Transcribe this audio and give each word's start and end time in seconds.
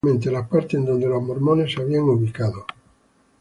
Precisamente 0.03 0.31
las 0.31 0.47
partes 0.49 0.73
en 0.79 0.85
donde 0.85 1.05
los 1.05 1.21
mormones 1.21 1.71
se 1.73 1.81
habían 1.83 2.01
ubicado. 2.01 2.65